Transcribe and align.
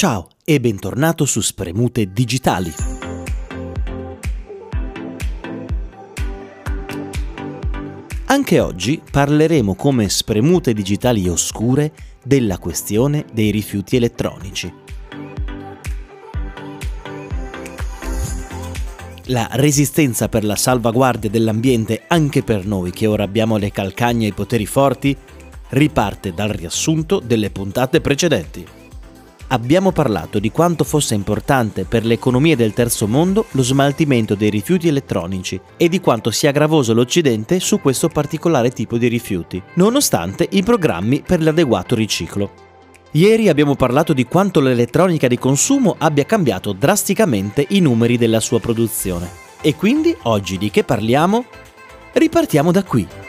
Ciao 0.00 0.30
e 0.46 0.60
bentornato 0.60 1.26
su 1.26 1.42
Spremute 1.42 2.10
Digitali. 2.10 2.72
Anche 8.24 8.60
oggi 8.60 9.02
parleremo 9.10 9.74
come 9.74 10.08
spremute 10.08 10.72
digitali 10.72 11.28
oscure 11.28 11.92
della 12.24 12.56
questione 12.56 13.26
dei 13.30 13.50
rifiuti 13.50 13.96
elettronici. 13.96 14.72
La 19.24 19.48
resistenza 19.52 20.30
per 20.30 20.44
la 20.44 20.56
salvaguardia 20.56 21.28
dell'ambiente 21.28 22.04
anche 22.06 22.42
per 22.42 22.64
noi 22.64 22.90
che 22.90 23.06
ora 23.06 23.24
abbiamo 23.24 23.58
le 23.58 23.70
calcagne 23.70 24.24
e 24.24 24.28
i 24.30 24.32
poteri 24.32 24.64
forti 24.64 25.14
riparte 25.68 26.32
dal 26.32 26.48
riassunto 26.48 27.20
delle 27.22 27.50
puntate 27.50 28.00
precedenti 28.00 28.78
abbiamo 29.52 29.92
parlato 29.92 30.38
di 30.38 30.50
quanto 30.50 30.84
fosse 30.84 31.14
importante 31.14 31.84
per 31.84 32.04
le 32.04 32.14
economie 32.14 32.56
del 32.56 32.72
terzo 32.72 33.06
mondo 33.06 33.46
lo 33.52 33.62
smaltimento 33.62 34.34
dei 34.34 34.50
rifiuti 34.50 34.88
elettronici 34.88 35.60
e 35.76 35.88
di 35.88 36.00
quanto 36.00 36.30
sia 36.30 36.50
gravoso 36.50 36.94
l'Occidente 36.94 37.60
su 37.60 37.80
questo 37.80 38.08
particolare 38.08 38.70
tipo 38.70 38.96
di 38.96 39.08
rifiuti, 39.08 39.60
nonostante 39.74 40.46
i 40.50 40.62
programmi 40.62 41.22
per 41.26 41.42
l'adeguato 41.42 41.94
riciclo. 41.94 42.68
Ieri 43.12 43.48
abbiamo 43.48 43.74
parlato 43.74 44.12
di 44.12 44.24
quanto 44.24 44.60
l'elettronica 44.60 45.26
di 45.26 45.36
consumo 45.36 45.96
abbia 45.98 46.24
cambiato 46.24 46.72
drasticamente 46.72 47.66
i 47.70 47.80
numeri 47.80 48.16
della 48.16 48.38
sua 48.38 48.60
produzione. 48.60 49.28
E 49.60 49.74
quindi 49.74 50.16
oggi 50.22 50.58
di 50.58 50.70
che 50.70 50.84
parliamo? 50.84 51.44
Ripartiamo 52.12 52.70
da 52.70 52.84
qui. 52.84 53.19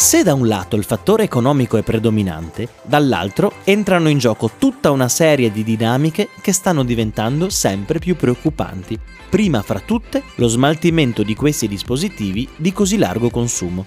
Se 0.00 0.22
da 0.22 0.32
un 0.32 0.48
lato 0.48 0.76
il 0.76 0.84
fattore 0.84 1.24
economico 1.24 1.76
è 1.76 1.82
predominante, 1.82 2.68
dall'altro 2.84 3.52
entrano 3.64 4.08
in 4.08 4.16
gioco 4.16 4.50
tutta 4.58 4.90
una 4.90 5.10
serie 5.10 5.52
di 5.52 5.62
dinamiche 5.62 6.30
che 6.40 6.52
stanno 6.52 6.84
diventando 6.84 7.50
sempre 7.50 7.98
più 7.98 8.16
preoccupanti. 8.16 8.98
Prima 9.28 9.60
fra 9.60 9.78
tutte 9.78 10.22
lo 10.36 10.48
smaltimento 10.48 11.22
di 11.22 11.34
questi 11.34 11.68
dispositivi 11.68 12.48
di 12.56 12.72
così 12.72 12.96
largo 12.96 13.28
consumo. 13.28 13.84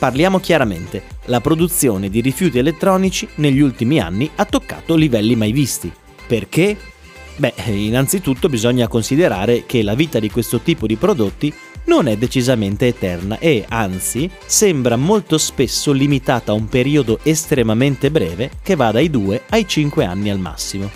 Parliamo 0.00 0.40
chiaramente, 0.40 1.04
la 1.26 1.40
produzione 1.40 2.10
di 2.10 2.20
rifiuti 2.20 2.58
elettronici 2.58 3.28
negli 3.36 3.60
ultimi 3.60 4.00
anni 4.00 4.28
ha 4.34 4.44
toccato 4.44 4.96
livelli 4.96 5.36
mai 5.36 5.52
visti. 5.52 5.90
Perché? 6.26 6.76
Beh, 7.36 7.54
innanzitutto 7.66 8.48
bisogna 8.48 8.88
considerare 8.88 9.66
che 9.66 9.84
la 9.84 9.94
vita 9.94 10.18
di 10.18 10.32
questo 10.32 10.58
tipo 10.58 10.88
di 10.88 10.96
prodotti 10.96 11.54
non 11.88 12.06
è 12.06 12.16
decisamente 12.16 12.86
eterna 12.86 13.38
e, 13.38 13.64
anzi, 13.66 14.30
sembra 14.44 14.96
molto 14.96 15.38
spesso 15.38 15.90
limitata 15.90 16.52
a 16.52 16.54
un 16.54 16.68
periodo 16.68 17.18
estremamente 17.22 18.10
breve 18.10 18.50
che 18.62 18.76
va 18.76 18.92
dai 18.92 19.08
2 19.10 19.44
ai 19.48 19.66
5 19.66 20.04
anni 20.04 20.30
al 20.30 20.38
massimo. 20.38 20.90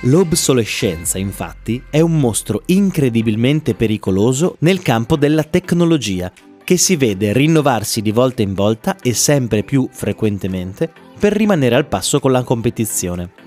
L'obsolescenza, 0.00 1.16
infatti, 1.16 1.82
è 1.88 2.00
un 2.00 2.20
mostro 2.20 2.62
incredibilmente 2.66 3.74
pericoloso 3.74 4.56
nel 4.60 4.82
campo 4.82 5.16
della 5.16 5.42
tecnologia, 5.42 6.30
che 6.62 6.76
si 6.76 6.96
vede 6.96 7.32
rinnovarsi 7.32 8.02
di 8.02 8.12
volta 8.12 8.42
in 8.42 8.52
volta 8.52 8.96
e 9.00 9.14
sempre 9.14 9.62
più 9.62 9.88
frequentemente 9.90 10.92
per 11.18 11.32
rimanere 11.32 11.76
al 11.76 11.86
passo 11.86 12.20
con 12.20 12.30
la 12.30 12.42
competizione. 12.42 13.45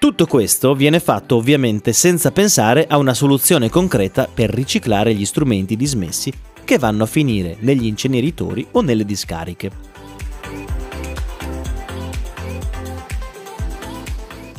Tutto 0.00 0.24
questo 0.24 0.74
viene 0.74 0.98
fatto 0.98 1.36
ovviamente 1.36 1.92
senza 1.92 2.30
pensare 2.30 2.86
a 2.86 2.96
una 2.96 3.12
soluzione 3.12 3.68
concreta 3.68 4.26
per 4.32 4.48
riciclare 4.48 5.12
gli 5.12 5.26
strumenti 5.26 5.76
dismessi 5.76 6.32
che 6.64 6.78
vanno 6.78 7.02
a 7.02 7.06
finire 7.06 7.58
negli 7.60 7.84
inceneritori 7.84 8.66
o 8.70 8.80
nelle 8.80 9.04
discariche. 9.04 9.70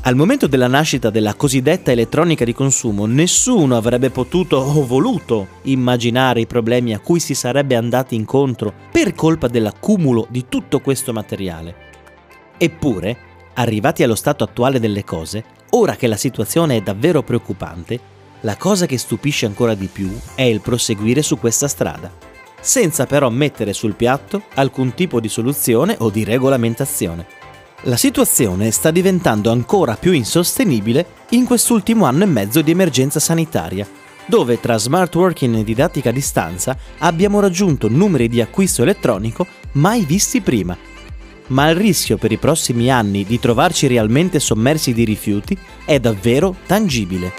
Al 0.02 0.16
momento 0.16 0.46
della 0.46 0.68
nascita 0.68 1.10
della 1.10 1.34
cosiddetta 1.34 1.90
elettronica 1.90 2.46
di 2.46 2.54
consumo, 2.54 3.08
nessuno 3.08 3.76
avrebbe 3.76 4.12
potuto 4.12 4.58
o 4.58 4.86
voluto 4.86 5.48
immaginare 5.64 6.42
i 6.42 6.46
problemi 6.46 6.94
a 6.94 7.00
cui 7.00 7.20
si 7.20 7.34
sarebbe 7.34 7.76
andati 7.76 8.14
incontro 8.14 8.72
per 8.92 9.16
colpa 9.16 9.48
dell'accumulo 9.48 10.28
di 10.30 10.46
tutto 10.48 10.82
questo 10.82 11.12
materiale. 11.14 11.90
Eppure, 12.60 13.30
Arrivati 13.54 14.02
allo 14.04 14.16
stato 14.16 14.44
attuale 14.44 14.80
delle 14.80 15.04
cose, 15.04 15.44
ora 15.72 15.96
che 15.96 16.08
la 16.08 16.16
situazione 16.16 16.78
è 16.78 16.82
davvero 16.82 17.22
preoccupante, 17.22 18.00
la 18.42 18.56
cosa 18.56 18.86
che 18.86 18.98
stupisce 18.98 19.46
ancora 19.46 19.76
di 19.76 19.88
più 19.88 20.18
è 20.36 20.44
il 20.44 20.62
proseguire 20.62 21.22
su 21.22 21.38
questa 21.38 21.68
strada, 21.68 22.12
senza 22.60 23.06
però 23.06 23.30
mettere 23.30 23.74
sul 23.74 23.94
piatto 23.94 24.44
alcun 24.56 24.94
tipo 24.94 25.20
di 25.20 25.28
soluzione 25.28 25.96
o 26.00 26.10
di 26.10 26.24
regolamentazione. 26.24 27.40
La 27.86 27.98
situazione 27.98 28.72
sta 28.72 28.90
diventando 28.90 29.52
ancora 29.52 29.96
più 29.96 30.12
insostenibile 30.12 31.06
in 31.30 31.46
quest'ultimo 31.46 32.06
anno 32.06 32.24
e 32.24 32.28
mezzo 32.28 32.62
di 32.62 32.72
emergenza 32.72 33.20
sanitaria, 33.20 33.88
dove 34.26 34.60
tra 34.60 34.78
smart 34.78 35.14
working 35.14 35.58
e 35.58 35.64
didattica 35.64 36.10
a 36.10 36.14
distanza 36.14 36.78
abbiamo 37.00 37.40
raggiunto 37.40 37.90
numeri 37.90 38.30
di 38.30 38.40
acquisto 38.40 38.84
elettronico 38.84 39.46
mai 39.74 40.06
visti 40.06 40.42
prima 40.42 40.78
ma 41.52 41.70
il 41.70 41.76
rischio 41.76 42.18
per 42.18 42.32
i 42.32 42.38
prossimi 42.38 42.90
anni 42.90 43.24
di 43.24 43.40
trovarci 43.40 43.88
realmente 43.88 44.40
sommersi 44.40 44.94
di 44.94 45.04
rifiuti 45.04 45.58
è 45.86 46.00
davvero 46.00 46.56
tangibile. 46.66 47.32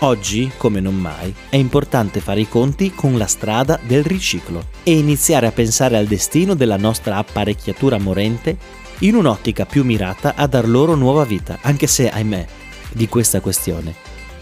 Oggi, 0.00 0.50
come 0.58 0.80
non 0.80 0.96
mai, 0.96 1.34
è 1.48 1.56
importante 1.56 2.20
fare 2.20 2.40
i 2.40 2.48
conti 2.48 2.92
con 2.94 3.16
la 3.16 3.26
strada 3.26 3.80
del 3.82 4.04
riciclo 4.04 4.66
e 4.82 4.92
iniziare 4.98 5.46
a 5.46 5.52
pensare 5.52 5.96
al 5.96 6.06
destino 6.06 6.54
della 6.54 6.76
nostra 6.76 7.16
apparecchiatura 7.16 7.98
morente 7.98 8.58
in 8.98 9.14
un'ottica 9.14 9.64
più 9.64 9.82
mirata 9.82 10.34
a 10.36 10.46
dar 10.46 10.68
loro 10.68 10.94
nuova 10.94 11.24
vita, 11.24 11.58
anche 11.62 11.86
se, 11.86 12.10
ahimè, 12.10 12.46
di 12.92 13.08
questa 13.08 13.40
questione 13.40 13.94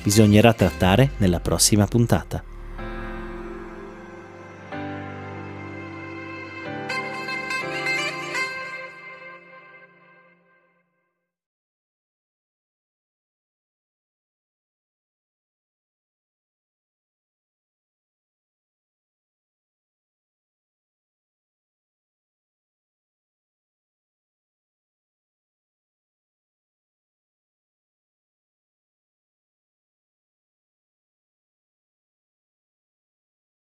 bisognerà 0.02 0.52
trattare 0.52 1.12
nella 1.18 1.38
prossima 1.38 1.86
puntata. 1.86 2.51